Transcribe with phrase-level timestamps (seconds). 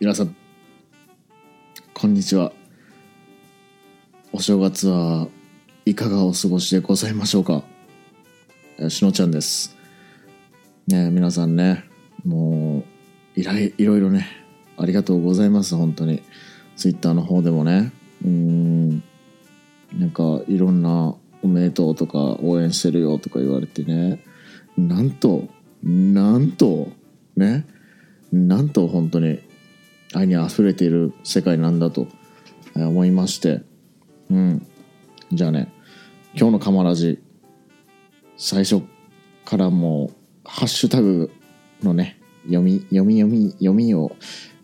[0.00, 0.34] 皆さん
[1.92, 2.52] こんにちは。
[4.32, 5.28] お正月は
[5.84, 7.64] いかがお過ごしでございましょうか？
[8.78, 9.76] えしのちゃんです。
[10.86, 11.84] ね皆さんね
[12.24, 12.82] も
[13.36, 14.26] ういらいいろいろね
[14.78, 16.22] ありがとうございます本当に。
[16.76, 17.92] ツイッターの方でもね。
[18.24, 19.02] うーん。
[19.98, 24.24] なんかいろんなおめでとうとか応援してるよとか言われてね。
[24.78, 25.44] なんと
[25.82, 26.88] なんと
[27.36, 27.66] ね。
[28.32, 29.40] なんと本当に。
[30.14, 32.06] 愛に溢れている世界なんだと
[32.74, 33.62] 思いまして
[34.30, 34.66] うん。
[35.32, 35.72] じゃあね
[36.34, 37.22] 今日のカマラジ
[38.36, 38.82] 最初
[39.44, 41.30] からもうハッシュタグ
[41.82, 44.16] のね読み読み読み読みを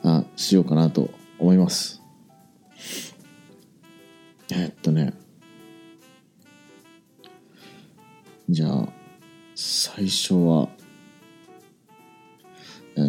[0.03, 2.03] あしようかなと思います。
[4.51, 5.13] えっとね。
[8.49, 8.89] じゃあ
[9.55, 10.69] 最初は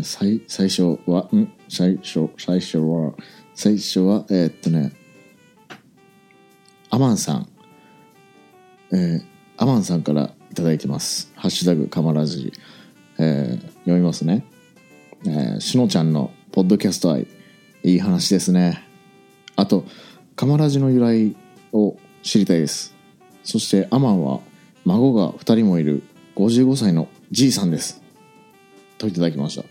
[0.03, 1.56] 最最初はん？
[1.69, 3.13] 最初最初は
[3.53, 4.93] 最初はえーっとね
[6.89, 7.49] アマンさん。
[8.91, 9.21] えー
[9.59, 11.31] アマンさんからいただいてます。
[11.35, 12.53] ハッシュタグカマラジ。
[13.17, 14.45] えー読みますね。
[15.25, 17.27] えーしのちゃんのポッドキャスト愛。
[17.83, 18.83] いい話ですね。
[19.55, 19.83] あと
[20.35, 21.35] カマラジの由来
[21.73, 22.95] を知りたいです。
[23.43, 24.41] そしてアマンは
[24.85, 26.03] 孫が2人もいる
[26.35, 28.01] 55歳のじいさんです。
[28.97, 29.63] といただきました。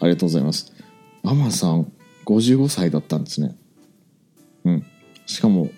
[0.00, 0.73] ありがとうございます。
[1.24, 1.90] アマさん
[2.26, 3.56] 55歳だったんですね。
[4.64, 4.86] うん。
[5.26, 5.70] しかも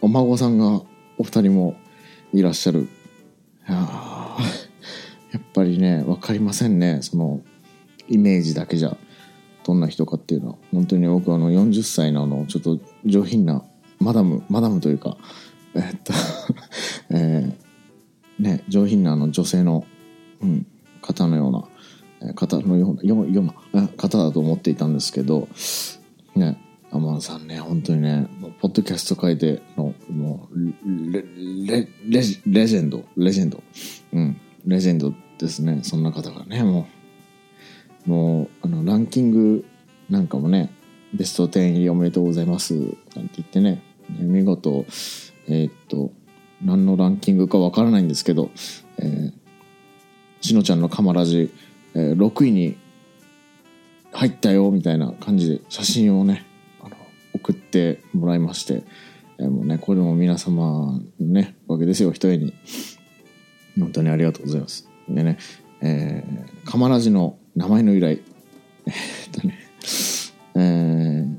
[0.00, 0.82] お孫さんが
[1.18, 1.76] お二人も
[2.32, 2.88] いらっしゃる。
[3.68, 3.76] いや
[5.32, 7.00] やっぱりね分かりませんね。
[7.02, 7.40] その
[8.08, 8.96] イメージだけじゃ
[9.64, 10.56] どんな人かっていうのは。
[10.72, 13.64] 本当に僕あの40歳のあのちょっと上品な
[13.98, 15.16] マダムマダムというか
[15.74, 16.12] えっと
[17.10, 19.84] えーね上品なあの女性の、
[20.42, 20.66] うん、
[21.02, 21.64] 方のような
[22.34, 25.48] 方のようなよような方だと思っていたんですけど
[26.34, 26.58] ね
[26.90, 28.28] アマンさんね本当にね
[28.60, 31.24] ポッドキャスト界でのもうレ
[31.66, 33.62] レレジレジェンドレジェンド。
[34.12, 36.88] うんレジェンドですねそんな方がねも
[38.06, 38.10] う。
[38.10, 39.64] もうあのランキング
[40.08, 40.70] なんかもね
[41.12, 43.82] ベスト10入りおめでとうございますなんて言ってね。
[44.08, 44.86] ね見事
[45.48, 46.12] えーっと
[46.62, 48.50] 何のランキングかわからないんですけど、
[48.98, 49.32] えー
[50.40, 51.52] しのちゃんのカマラジ、
[51.96, 52.76] え6位に
[54.12, 56.44] 入ったよみたいな感じで写真をね
[56.80, 56.96] あの
[57.34, 58.84] 送ってもらいまして、
[59.38, 62.54] えもうねこれも皆様のねおかげですよ一重に。
[63.78, 64.88] 本当にありがとうございます。
[65.08, 65.38] でね、
[65.82, 68.22] えー、カマラジの名前の由来。
[68.86, 69.66] えっとね、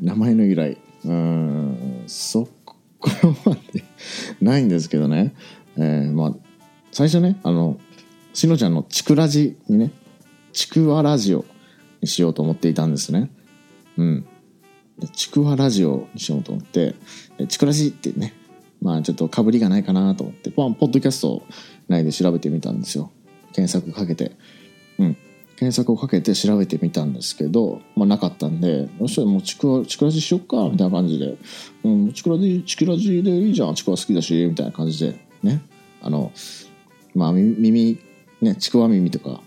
[0.02, 0.78] 名前の由来。
[1.06, 2.76] うんそこ
[3.46, 3.84] まで
[4.42, 5.34] ないんですけどね、
[5.78, 6.36] えーまあ
[6.92, 7.78] 最初ねあの
[8.34, 9.92] しのちゃんのちくラジにね
[10.58, 11.46] ちくわラジオ
[12.02, 13.30] にしようと思っていたんですね。
[13.96, 14.28] うん。
[15.14, 16.96] ちくわラジオにしようと思って
[17.48, 18.34] ちくラジってね。
[18.82, 21.44] まあちょっとかぶりがないかなと思ってポンポッドキャスト
[21.88, 23.12] 内で調べてみたんですよ。
[23.54, 24.32] 検索かけて。
[24.98, 25.18] うん。
[25.58, 31.36] 検索をかけて調べてみたんですけど、まあ、なかったんでそしたらもうちくわちくらじしよっかみたいな感じで
[31.84, 35.62] 「うん、ちくらじちくらじでいいじゃんちくわ好きだし」みたいな感じでね。
[36.02, 36.32] あの
[37.16, 37.98] まあ耳
[38.42, 39.42] ねちくわ耳とか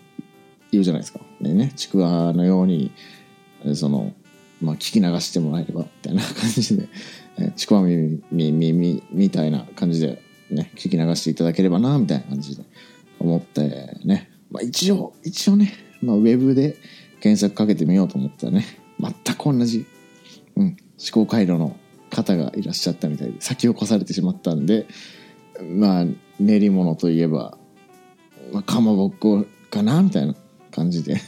[0.72, 1.20] 言うじゃないですか。
[1.40, 2.92] でねちくわのように
[3.74, 4.12] その
[4.60, 6.88] まあ聞き流してもらえればみたいな感じで
[7.38, 12.64] えちくわ耳耳耳みたいな感じでね聞き流していただければなみたいな感じで
[13.18, 15.72] 思ってね、まあ、一応一応ね、
[16.02, 16.76] まあ、ウェブで
[17.20, 18.64] 検索かけてみようと思ったらね
[18.98, 19.86] 全く同じ、
[20.56, 20.76] うん、思
[21.12, 21.76] 考回路の
[22.10, 24.86] 方がいらっしゃったみたいで先を越されてしまったんで
[25.62, 26.04] まあ
[26.38, 27.56] 練り物といえば、
[28.52, 30.34] まあ、かまぼっこかなみたいな。
[30.70, 31.20] 感じで。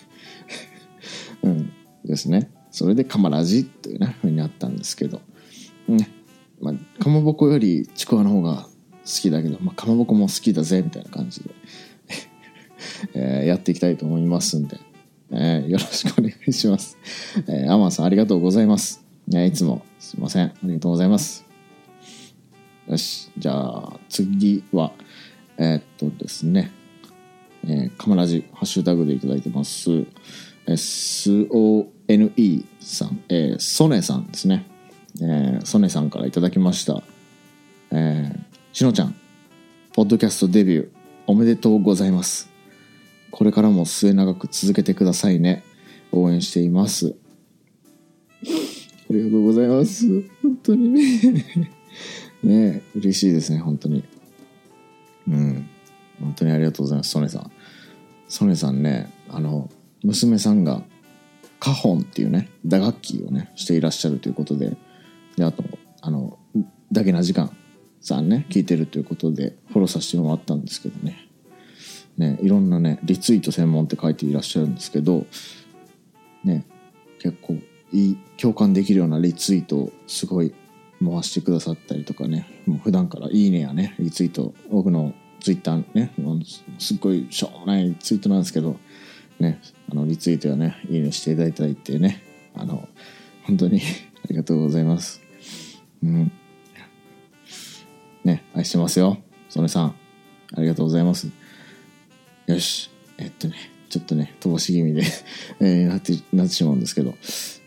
[1.43, 1.73] うん。
[2.05, 2.51] ですね。
[2.71, 5.21] それでかまらじというねふうになったんですけど。
[5.89, 6.09] ね。
[6.61, 8.69] まあかまぼこよりちくわの方が
[9.05, 11.51] 好きだけど、まあ、かまぼこも好きだぜみたいな感じで、
[13.15, 14.79] えーやっていきたいと思いますんで、
[15.33, 16.97] えーよろしくお願いします、
[17.49, 19.05] えーアマンさんありがとうございます、
[19.35, 20.47] えいつもすいません。
[20.47, 21.47] ありがとうございます。
[22.89, 23.31] よし。
[23.39, 24.93] じゃあ次は
[25.57, 26.73] えっとですね。
[27.65, 29.91] えー、カマラジハッシュタグでいただいてます、
[30.67, 31.47] えー
[32.09, 34.67] SONE さん、えーソネさんですね、
[35.21, 37.03] えーソネさんからいただきました。
[37.91, 39.15] えーしのちゃん
[39.93, 40.89] ポッドキャストデビュー
[41.27, 42.51] おめでとうございます。
[43.31, 45.63] これからも末永く続けてくださいね。
[46.11, 47.15] 応援しています。
[48.45, 50.07] ありがとうございます。
[50.43, 51.47] 本当にね。
[52.43, 54.05] ね嬉しいですね本当に。
[55.29, 55.69] うん。
[56.23, 57.11] 本当にありがとうございます。
[57.11, 57.51] ソネさん。
[58.29, 59.69] ソネさんねあの
[60.03, 60.83] 娘さんが
[61.61, 64.77] カホンっていうね打楽器をねしていらっしゃるということで
[65.37, 65.63] であと
[66.01, 66.39] あの
[66.91, 67.55] だけな時間
[68.01, 71.29] さんね聞いてるということでフォローさせてもらったんですけどね。
[72.17, 75.27] ねいろんなねリツイート専門って書いていらっしゃるんですけど
[76.45, 76.65] ね
[77.19, 77.55] 結構
[77.93, 80.55] いい共感できるようなリツイートをすごい
[81.03, 86.13] 回してくださったりとかねもう普段から「いいね」やねリツイート僕のツイッターね
[86.79, 88.77] すっごいしょうもないツイートなんですけど
[89.41, 89.61] ね
[89.91, 92.23] あのリツイートやねいいねしていただいてね
[92.55, 92.89] あの
[93.45, 93.81] 本当に
[94.25, 95.21] ありがとうございます。
[96.03, 96.33] うん。
[98.25, 99.19] ね愛してますよ。
[99.49, 99.95] 曽根さん
[100.55, 101.29] ありがとうございます。
[102.47, 102.91] よし。
[103.19, 103.57] えっとね
[103.89, 105.03] ちょっとね飛ばし気味で
[105.61, 107.15] えー、なってなってしまうんですけど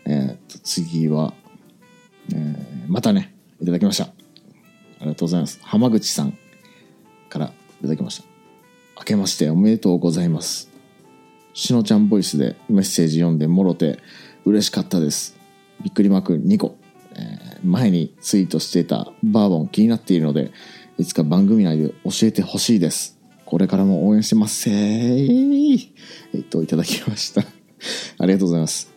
[0.06, 1.34] えー、っと次は
[2.32, 2.56] えー、
[2.88, 4.04] またね、いただきました。
[4.04, 4.08] あ
[5.02, 5.60] りがとうございます。
[5.62, 6.36] 浜口さん
[7.28, 8.24] からいただきました。
[8.98, 10.70] 明けましておめでとうございます。
[11.52, 13.98] しのちゃんボイスでメッセージ読んでもろて
[14.44, 15.36] 嬉しかったです。
[15.82, 16.76] びっくりマーク2個。
[17.18, 20.52] えー、前にツイートしていたバーボン気になっているので、
[20.98, 23.18] いつか番組内で教えてほしいです。
[23.44, 25.88] これからも応援してますせー。
[26.34, 27.42] えっと、いただきました。
[28.18, 28.92] ありがとうございます。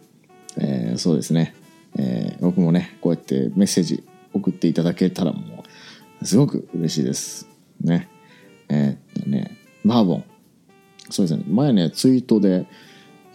[0.58, 1.54] えー、そうですね。
[1.98, 4.04] えー、僕もねこうやってメッセージ
[4.34, 5.64] 送っていただけたらも
[6.22, 7.48] うすごく嬉しいです
[7.82, 8.10] ね
[8.70, 10.24] えー、っとねバーボン。
[11.10, 11.44] そうですね。
[11.48, 12.68] 前ねツイートで、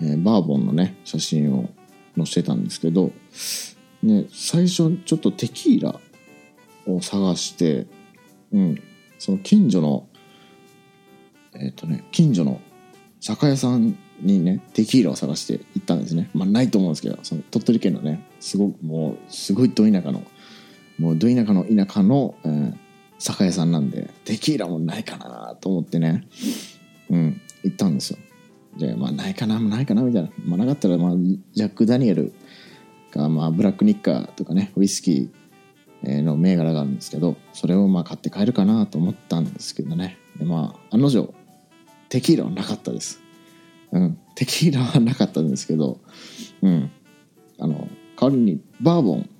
[0.00, 1.68] えー、バーボンのね写真を
[2.16, 3.10] 載せてたんですけど、
[4.02, 6.00] ね、最初ちょっとテキーラ
[6.86, 7.86] を探して
[8.52, 8.82] うん。
[9.18, 10.06] その近所の
[11.56, 12.60] えっ、とね近所の
[13.20, 16.30] 酒屋さんにねテキーラを探して行ったんですね。
[16.34, 20.22] まあないと思うんですけどその鳥取県のねすごくもうすごいど田舎の
[20.98, 22.74] もうど田舎の田舎の、えー、
[23.24, 26.26] 酒屋さんなんでテキーラもないかなと思ってね。
[27.08, 28.18] うん行ったんですよ。
[28.76, 32.34] でまあないかなないかなみたいな、まあ、なかったら、まあ、ジャック・ダニエル
[33.12, 40.18] が、まあ、ブラック・ニッカーとかねウイスキーの銘柄があるんですけどそれをまあ買って帰るかなと思ったんですけどね。
[40.38, 41.32] でまあ案の定
[42.10, 43.22] テキーラはなかったです。
[43.90, 46.00] うん、テキーラはなかったんですけど、
[46.60, 46.90] うん、
[47.58, 47.88] あの
[48.20, 49.30] 代わりにバーボン。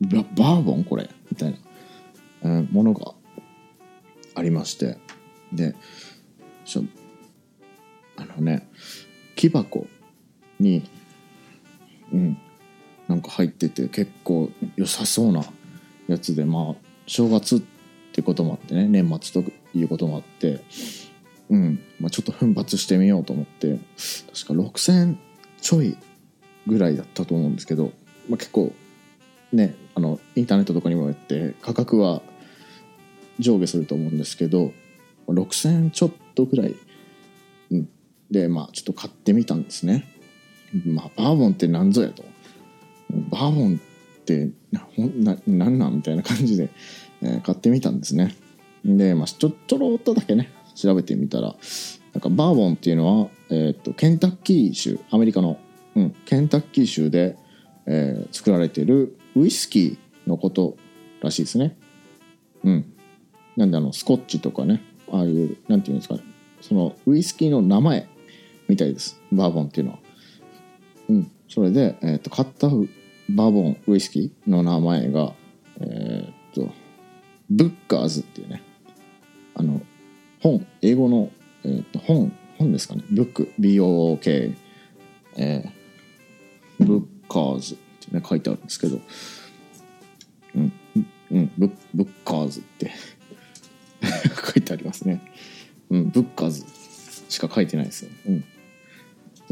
[0.00, 1.56] ババーボンこれみたいな、
[2.42, 3.14] うん、ものが
[4.34, 4.98] ありまして。
[5.52, 5.74] で
[8.16, 8.68] あのね
[9.36, 9.86] 木箱
[10.58, 10.88] に
[12.12, 12.38] うん
[13.08, 15.44] なんか入ってて結構良さそうな
[16.08, 16.74] やつでまあ
[17.06, 17.60] 正月っ
[18.12, 20.60] てこともあってね年末ということもあって
[21.50, 23.78] うんまあ、ちょっと奮発してみようと思って
[24.32, 25.16] 確か6000
[25.60, 25.98] ちょい
[26.66, 27.92] ぐらいだったと思うんですけど、
[28.30, 28.72] まあ、結構
[29.52, 32.22] ねあのインターネットとかにもやって価格は
[33.42, 34.72] 上下すると思うんですけど
[35.28, 36.74] 6000ちょっとぐらい、
[37.70, 37.88] うん、
[38.30, 40.08] でまあちょっと買ってみたんですね。
[40.86, 42.24] まあバーボンって何ぞやと。
[43.30, 43.80] バーボン
[44.20, 46.70] ってなななんなんみたいな感じで、
[47.20, 48.34] えー、買ってみたんですね。
[48.84, 51.54] でまあちょちょろっとだけね調べてみたら
[52.12, 55.58] なんかバーボンっていうのは、えーと、ケンタッキー州アメリカの、
[55.94, 57.36] うん、ケンタッキー州で、
[57.86, 60.76] えー、作られてるウイスキーのこと
[61.22, 61.76] らしいですね。
[62.64, 62.91] うん、
[63.56, 66.22] なんであのスコッチとかねああいうなんていうんですかね
[66.60, 68.08] そのウイスキーの名前
[68.68, 69.20] みたいです。
[69.32, 69.98] バーボンっていうのは。
[71.10, 75.34] うん、それで、えーと、買ったバーボンウイスキーの名前が
[75.80, 76.70] えっ、と
[77.50, 78.62] ブッカーズっていうね
[79.54, 79.80] あの
[80.40, 81.30] 本英語の、
[81.64, 83.02] えー、と本本ですかね。
[83.10, 83.52] ブック。
[83.58, 84.54] BOOK
[85.36, 87.76] えー、ブッカーズっ
[88.08, 89.00] てね書いてあるんですけど。
[90.54, 90.72] うん。
[91.32, 91.52] うん。
[91.58, 92.92] ブッブッカーズって。
[94.52, 95.22] 書いてありますね。
[95.90, 96.64] うんブッカーズ
[97.28, 98.46] しか書いてないですよ、うん、で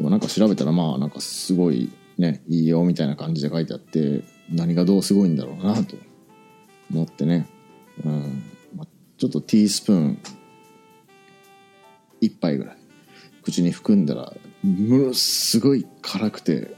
[0.02, 5.97] もなんか調べたらまあなんかすごいねいいよみたいな感じで書いてあって何がどうすごいんだろうなと
[6.92, 7.47] 思ってね、
[8.04, 8.42] うん。
[8.76, 10.19] まあ、ちょっとティースプーン
[12.21, 12.76] 1杯ぐらい
[13.42, 16.75] 口に含んだらものすごい辛くて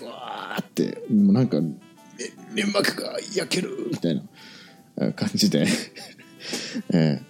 [0.00, 1.58] ブワーってもうなんか
[2.54, 4.22] 粘膜が焼けるみたい
[4.96, 5.66] な感じで
[6.92, 7.20] え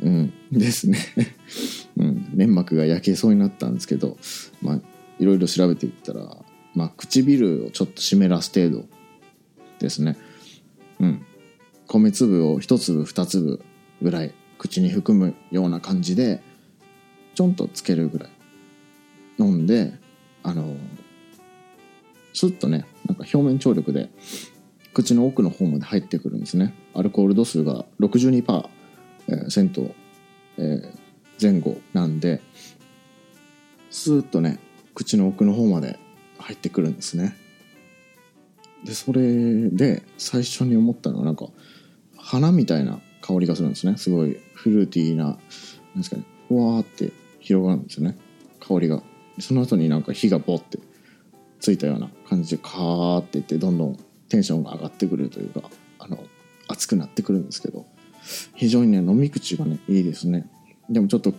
[0.00, 0.32] ー、うん。
[0.50, 0.98] ですね。
[1.96, 4.16] うん、粘膜が焼けそうになったんですけど
[4.62, 4.80] まあ
[5.18, 6.36] いろいろ調べていったら、
[6.74, 8.86] まあ、唇をちょっと湿らす程度
[9.78, 10.16] ですね。
[10.98, 11.26] うん。
[11.86, 13.62] 米粒を1粒2粒
[14.00, 16.42] ぐらい口に含むような感じで
[17.34, 18.30] ちょんとつけるぐらい。
[19.38, 19.94] 飲んで
[20.42, 20.76] あの
[22.32, 24.10] スッとねなんか表面張力で
[24.92, 26.74] 口の奥の方まで入ってくるんですね。
[26.94, 28.64] アルコール度数が62%、
[29.28, 29.92] えー、
[30.58, 30.98] えー、
[31.40, 32.40] 前後なんで
[33.90, 34.58] スーッとね
[34.94, 35.98] 口の奥の方まで
[36.38, 37.36] 入ってくるんですね。
[38.84, 41.46] でそれで最初に思ったのはなんか
[42.16, 43.96] 花みたいな香りがするんですね。
[43.96, 45.38] すごいフルーティーななん
[45.98, 48.18] ですかねふわーって広がるんですよね。
[48.58, 49.02] 香りが。
[49.38, 50.78] その後になんか火がボって
[51.60, 53.98] ついたような感じでカーっていってどんどん
[54.30, 55.68] テンションが上がってくるというか
[55.98, 56.24] あの
[56.68, 57.84] 熱くなってくるんですけど
[58.54, 60.48] 非常にね飲み口がねいいですね。
[60.88, 61.34] でもちょっと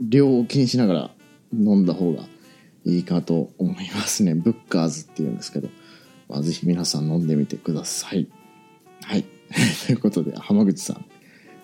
[0.00, 1.10] 量を気にしながら
[1.52, 2.24] 飲んだ方が
[2.84, 4.34] いいかと思いますね。
[4.34, 5.68] ブッカーズっていうんですけど、
[6.28, 8.28] まあ、ぜひ皆さん飲んでみてください。
[9.02, 9.24] はい。
[9.86, 11.04] ということで浜口さん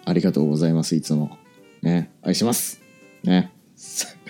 [0.04, 0.94] ありがとうございます。
[0.94, 1.38] いつも
[1.82, 2.80] ね愛します。
[3.23, 3.52] ね。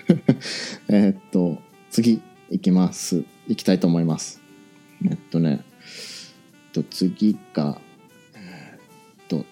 [0.89, 3.23] えっと次いきます。
[3.47, 4.41] いきたいと思います。
[5.03, 5.63] えっとね
[6.75, 7.79] と次が
[8.35, 9.45] えー、と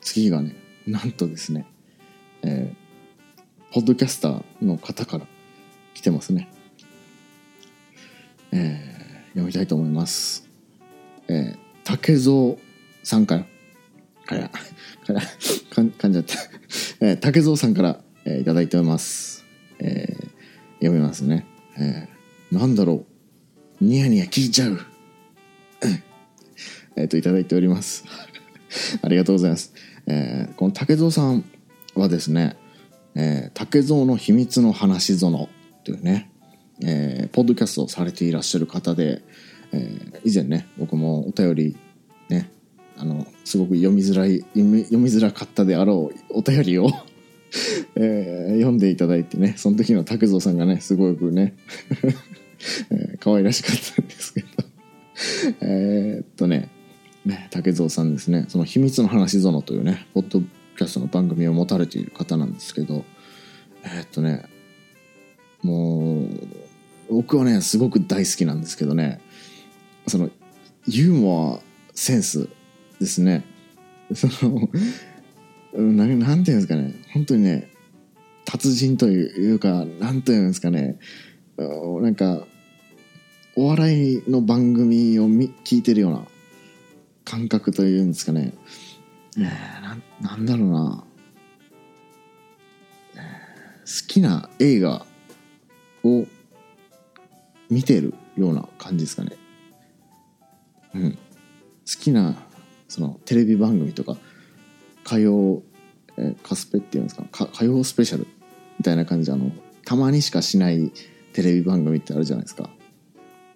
[0.00, 0.54] 次がね
[0.86, 1.66] なんとですね
[2.42, 5.26] えー、ポッドキャスターの方から
[5.94, 6.48] 来てますね
[8.52, 10.48] えー、読みたいと思います
[11.26, 12.56] えー、竹蔵
[13.02, 13.44] さんから
[14.24, 15.20] からから
[15.74, 16.34] かん噛んじゃった、
[17.00, 19.38] えー、竹蔵さんから、えー、いただいております
[19.80, 20.28] えー、
[20.80, 21.46] 読みますね。
[21.78, 23.04] えー、なんだろ
[23.80, 23.84] う。
[23.84, 24.80] ニヤニヤ聞いちゃう。
[26.98, 28.04] えっと、いただいております。
[29.02, 29.72] ありがとうございます。
[30.06, 31.44] えー、この竹蔵さん
[31.94, 32.56] はですね、
[33.14, 35.48] えー、竹蔵の秘密の話園
[35.84, 36.30] というね、
[36.82, 39.22] えー、ポッドキャストをされていらっしゃる方で、
[39.72, 41.76] え、以前ね、僕もお便り、
[42.28, 42.50] ね、
[42.96, 46.90] あの、すごく読みづらい、読みづらかったであろうお便りを
[47.96, 51.54] え、読んでいただいてねその時の竹蔵さんがねすごくね、
[52.90, 54.46] えー、可愛らしかったんですけど
[55.62, 56.68] えっとね
[57.28, 58.46] ね竹蔵さんですね。
[58.48, 63.04] その「秘密の話園」というねポッドキャストの番組を持たれている方なんですけど
[63.84, 64.44] えー、っとね
[65.62, 66.28] もう
[67.10, 69.20] 僕はねすごく大好きなんですけどね
[70.06, 70.30] その
[70.86, 72.48] ユーモアセンス
[72.98, 73.44] ですね。
[74.14, 74.70] その
[75.76, 77.68] ななんていうんですかね本当にね
[78.46, 80.98] 達人というかなんていうんですかね
[81.58, 82.46] なんか
[83.54, 86.26] お笑いの番組を聞いてるような
[87.28, 88.54] 感覚というんですかね。
[89.36, 91.04] ねななんだろうな。
[93.14, 95.06] 好きな映画
[96.04, 96.26] を
[97.70, 99.36] 見てるような感じですかね。
[100.94, 101.12] うん。
[101.12, 101.18] 好
[102.00, 102.34] きな
[102.88, 104.16] そのテレビ番組とか
[105.06, 105.62] 歌謡、
[106.18, 107.26] えカスペっていうんですか？
[107.44, 108.26] 歌謡スペシャル
[108.78, 109.50] みたいな感じであの
[109.84, 110.92] たまにしかしない
[111.32, 112.68] テレビ番組ってあるじゃないですか。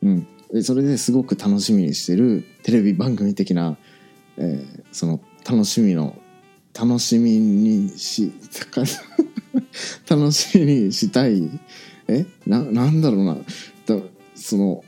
[0.03, 0.27] うん、で
[0.61, 3.77] それですごく楽しみにしてるテレビ番組的な、
[4.37, 6.17] えー、その楽しみの
[6.79, 8.33] 楽しみにし
[10.09, 11.49] 楽しみにしたい
[12.09, 13.37] えななんだろうな。
[14.35, 14.85] その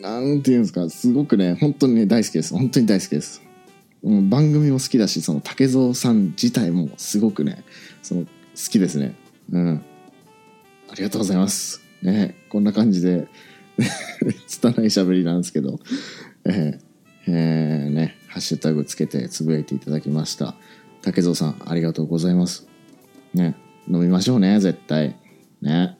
[0.00, 0.88] なんていうんですか。
[0.88, 2.54] すごくね本当に大好きです。
[2.54, 3.42] 本当に大好きです、
[4.02, 7.64] 番組も好きだしその竹蔵さん自体もすごくね
[8.02, 8.28] その好
[8.70, 9.14] きですね。
[9.52, 9.82] うん。
[10.90, 11.82] ありがとうございます。
[12.02, 13.28] ねこんな感じで
[14.46, 15.78] 拙いしゃべりなんですけど。
[16.44, 20.54] えー、えー、ねハッシュタグつけてつぶやいていただきました。
[21.02, 22.66] 竹蔵さんありがとうございます。
[23.34, 23.56] ね
[23.88, 25.16] 飲みましょうね絶対。
[25.62, 25.96] ね。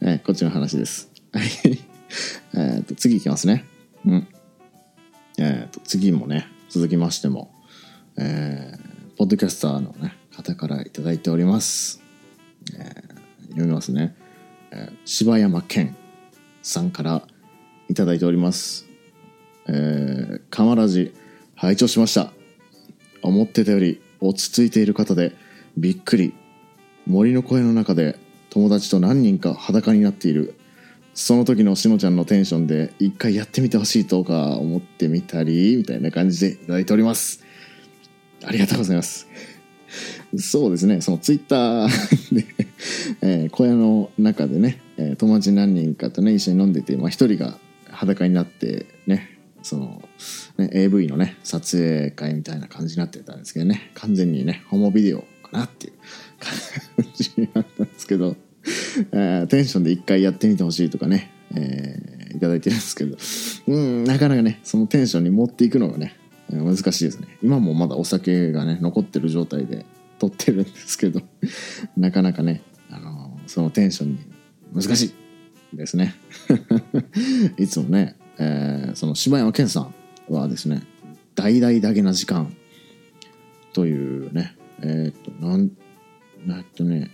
[0.00, 1.10] ね こっちの話です。
[1.32, 1.78] はい。
[2.54, 3.64] えっと次いきますね。
[4.04, 4.26] うん。
[5.38, 7.50] えー、と次もね続きましても、
[8.18, 12.02] えー、ポッドキャスターの、ね、方から頂いております、
[12.74, 14.14] えー、読みますね、
[14.70, 15.96] えー、柴山健。
[16.62, 17.22] さんから
[17.88, 18.86] 頂いております。
[19.68, 21.14] えー、カマラジ
[21.54, 22.32] 拝聴しました。
[23.22, 25.34] 思ってたより落ち着いている方で
[25.76, 26.34] びっくり。
[27.06, 28.18] 森の声の中で
[28.50, 30.54] 友達と何人か裸になっている。
[31.14, 37.42] その時のしのちゃんのテンションで一回やってみてほしいとか思ってみたりみたいな感じでいただいております。
[38.44, 39.28] ありがとうございます。
[40.36, 41.88] そうですねそのツイッター
[42.34, 42.46] で
[43.22, 47.58] えー、小屋の中でね、えー、友達何人かとね一緒に飲んでて、まあ、一人が
[47.90, 50.02] 裸になってねその
[50.56, 55.92] ね AV のね撮影会みたいな感じになってたんですけどね完全にねホモビデオかなっていう
[56.40, 58.36] 感じになったんですけど
[59.12, 63.16] えー、テンションで一回やってみてほしいとかね、えー、いただいてるんですけど、
[63.68, 66.16] うん、なかなかね、そのテンションに持っていくのがね、
[66.50, 67.38] 難しいですね。
[67.42, 69.86] 今もまだお酒がね、残ってる状態で
[70.20, 71.22] 撮ってるんですけど、
[71.96, 74.18] なかなかね、あのー、そのテンションに
[74.74, 75.14] 難し
[75.72, 76.14] いですね。
[77.58, 79.94] いつもね、えー、その柴山健さん
[80.28, 80.82] はですね、
[81.34, 82.54] 大々だけな時間
[83.72, 85.70] というね、えー、っと、なん、
[86.48, 87.10] えっとね、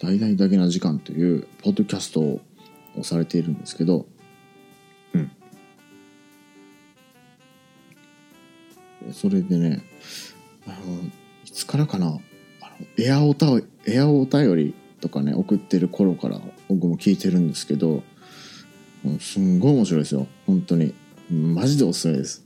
[0.00, 2.40] 大々だけな時間というポッドキャストを
[3.02, 4.08] されているんですけど、
[5.14, 5.30] うん。
[9.12, 9.84] それでね、
[10.66, 11.02] あの、
[11.44, 12.18] いつからかな、
[12.96, 13.46] エアおた
[13.86, 18.02] エアお便りとかね、送ってる頃から僕も聞いてるんですけど、
[19.20, 20.26] すんごい面白いですよ。
[20.46, 20.94] 本当に。
[21.30, 22.44] マジでおすすめです。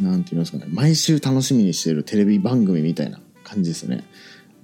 [0.00, 0.66] なんて言いますかね。
[0.68, 4.04] 毎週楽しみにしてるテレビ番組みたいな感じですね。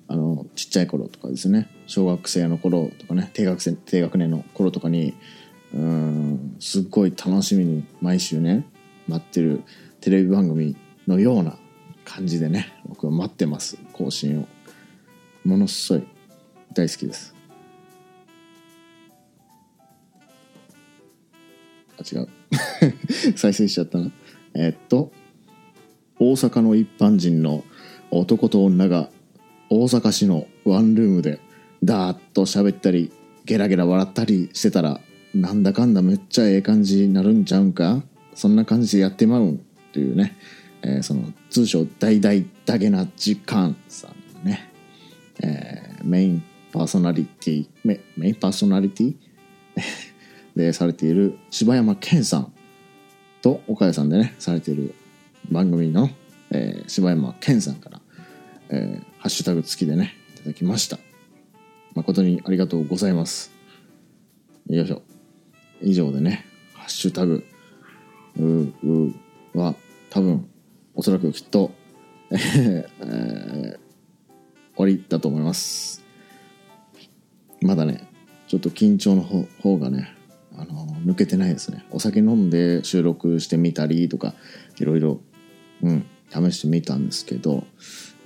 [0.08, 1.68] あの、ちっちゃい頃とかですね。
[1.86, 5.14] 小学生の頃とかね、低学生、低学年の頃とかに、
[5.74, 8.64] うん、すっごい楽しみに毎週ね、
[9.08, 9.62] 待ってる
[10.00, 10.76] テレビ番組
[11.08, 11.58] のような
[12.06, 13.76] 感じでね、僕は待ってます。
[13.92, 14.48] 更新を。
[15.44, 16.06] ものすごい
[16.72, 17.34] 大好きです。
[21.98, 22.28] あ、違う。
[23.36, 24.10] 再生しちゃったな。
[24.54, 25.12] えーっと、
[26.18, 27.64] 大阪の一般人の
[28.10, 29.10] 男と女が
[29.68, 31.40] 大阪市のワンルームで
[31.82, 33.12] ダーッと喋ったり
[33.44, 35.00] ゲラゲラ笑ったりしてたら
[35.34, 38.02] なんだかんだめっちゃええ感じになるんちゃうんか？
[38.34, 39.60] そんな感じでやってまうん
[39.92, 40.36] というね、
[40.86, 44.70] えーその通称大々だけな時間さんのね、
[45.42, 49.14] えーメインパーソナリティメメインパーソナリティ？
[50.54, 52.52] でされている柴山健さん
[53.42, 54.94] と岡谷さんでねされている
[55.50, 56.10] 番組の、
[56.50, 58.00] えー柴山健さんから、
[58.70, 60.98] えーハッシュタグ付きでねいただきました。
[61.94, 63.50] 誠にありがとうございます。
[64.68, 65.02] よいしょ。
[65.82, 67.44] 以上でねハッシュタグ
[68.38, 68.44] う
[68.86, 69.14] う
[69.54, 69.74] は
[70.10, 70.46] 多分
[70.96, 71.72] おそらくきっと、
[72.30, 73.86] えーえー
[74.76, 76.04] 終わりだと思います。
[77.62, 78.06] まだね
[78.46, 80.14] ちょっと緊張の方方がね
[80.54, 81.84] あの抜けてないですね。
[81.90, 84.34] お酒飲んで収録してみたりとか
[84.78, 85.20] いろいろ
[85.82, 87.66] うん試してみたんですけど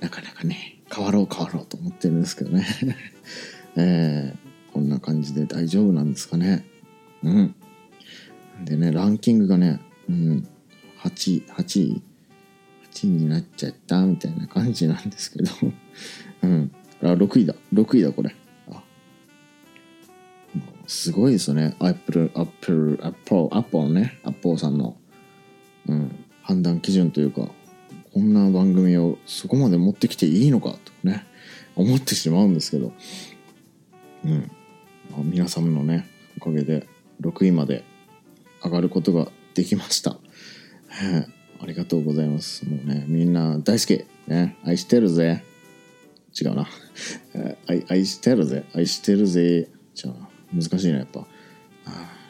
[0.01, 2.67] なかなかね変わろう変わろうと思ってるんですけどね。
[3.77, 6.65] えーこんな感じで大丈夫なんですかね。
[7.23, 7.55] うん。
[8.65, 10.49] でねランキングがね、うん、
[11.03, 12.03] 8位8位
[12.93, 15.51] 8位になっちゃったみたいな感じなんですけど。
[16.43, 16.73] うん。
[17.03, 17.55] あ6位だ。
[17.73, 18.35] 6位だこれ。
[18.69, 18.83] あ。
[20.87, 21.77] すごいですよね。
[21.79, 24.97] アップル、アップル、アップル、アップルね、アップルさんの、
[25.89, 27.51] うん、判断基準というか、
[28.13, 31.25] こんな番組をそこまで持ってきていいのかとね、
[31.77, 32.93] 思ってしまうんですけど、
[34.25, 34.51] うん。
[35.25, 36.07] 皆様のね、
[36.39, 36.87] おかげで
[37.21, 37.85] 6位まで
[38.63, 40.19] 上がることができました。
[41.63, 42.67] ありがとうございます。
[42.69, 44.05] もうね、みんな大好き。
[44.27, 45.45] ね、愛してるぜ。
[46.41, 46.67] 違うな。
[47.67, 48.65] 愛愛してるぜ。
[48.75, 49.69] 愛してるぜ。
[49.95, 51.27] じゃあ、難しいな、やっぱ。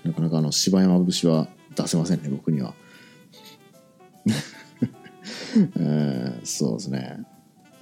[0.05, 2.75] なかなかあの、柴山節は出せませんね、僕には。
[5.77, 7.19] えーそうですね。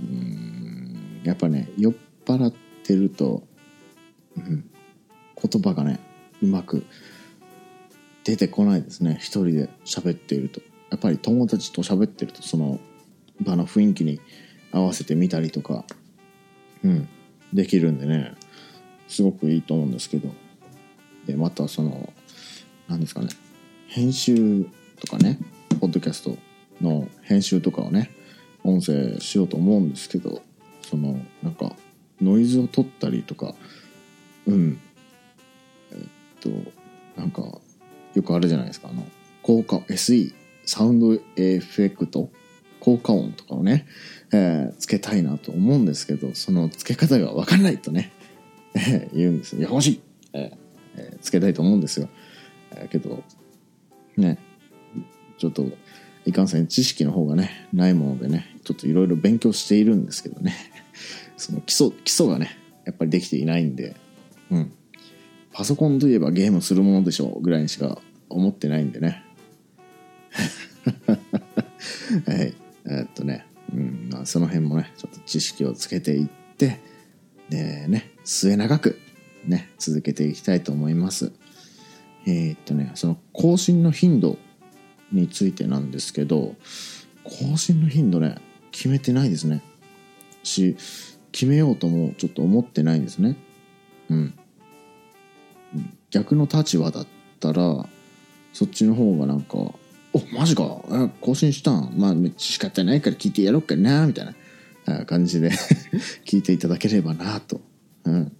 [0.00, 1.94] うん、やっぱね、酔っ
[2.26, 3.46] 払ってると、
[4.36, 4.70] うん、
[5.50, 6.00] 言葉がね、
[6.42, 6.84] うまく
[8.24, 9.16] 出てこないですね。
[9.20, 10.60] 一人で喋っていると。
[10.90, 12.80] やっぱり友達と喋ってると、その
[13.40, 14.20] 場の雰囲気に
[14.72, 15.84] 合わせてみたりとか、
[16.84, 17.08] うん、
[17.52, 18.34] できるんでね、
[19.06, 20.28] すごくいいと思うんですけど。
[21.26, 22.12] で、またその、
[22.88, 23.28] なんですかね、
[23.88, 24.64] 編集
[25.00, 25.38] とかね、
[25.80, 26.36] ポッドキャスト
[26.80, 28.10] の編集とかをね、
[28.64, 30.42] 音声しようと思うんですけど、
[30.82, 31.74] その、なんか、
[32.20, 33.54] ノイズを取ったりとか、
[34.46, 34.80] うん、
[35.92, 35.98] えっ
[36.40, 36.50] と、
[37.16, 37.42] なんか、
[38.14, 39.06] よくあるじゃないですか、あの、
[39.42, 40.32] 効果、SE、
[40.68, 42.30] サウンドエフェクト、
[42.78, 43.86] 効果音とかをね、
[44.32, 48.12] えーつけたいなと思うんですけど、その付け方が分かんないとね、
[48.74, 49.60] えー言うんですよ。
[49.60, 50.00] いや、欲しい、
[50.34, 50.52] え
[50.96, 52.10] えーつけたいと思うんですよ。
[52.72, 53.24] えーけど、
[54.18, 54.38] ね、
[55.38, 55.64] ちょっと、
[56.26, 60.54] いかんせん知識の方がね、ないものでね、ちょっといろいろ勉強しているんですけどね、
[61.38, 63.96] その基礎、基礎がね、やっぱりできていないんで、
[64.50, 64.70] うん。
[65.50, 69.24] パソコンといえばゲームするものでしょうぐらいにしか思ってないんでね。
[72.26, 72.54] はい。
[72.86, 76.80] えーっとね、うん、まあ、その辺もね、ちょっと知識をつけていって、
[77.48, 78.98] でね、末永く
[79.46, 81.32] ね、続けていきたいと思います。
[82.26, 84.38] えーっとね、その更新の頻度
[85.12, 86.56] についてなんですけど、
[87.24, 88.36] 更新の頻度ね、
[88.70, 89.62] 決めてないですね。
[90.42, 90.76] し、
[91.32, 93.36] 決めようともちょっと思ってないんですね。
[94.10, 94.34] うん。
[96.10, 97.06] 逆の立場だっ
[97.40, 97.86] たら
[98.52, 99.56] そっちの方がなんか
[100.12, 100.80] 「おマジか。
[101.20, 101.94] 更新したん？
[101.96, 104.34] まあ仕方ないから聞いてやろうかな」みたいな。
[105.06, 105.50] 感じで
[106.24, 107.60] 聞いていただければなと、
[108.04, 108.32] うん、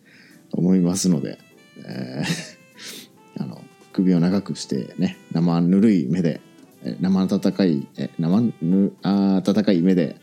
[0.51, 1.39] 思いますので、
[1.85, 2.59] えー
[3.43, 6.41] あの首を長くしてね生ぬるい目で
[7.03, 7.87] 生温かい
[8.19, 10.17] 生ぬあ温かい目で、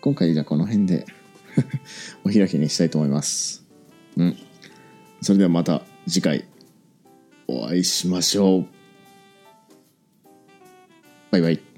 [0.00, 1.04] 今回じゃあこの辺で
[2.24, 3.64] お開きにしたいと思います。
[4.16, 4.36] うん。
[5.20, 6.46] それではまた次回
[7.46, 8.66] お会いしましょう。
[11.30, 11.71] バイバイ。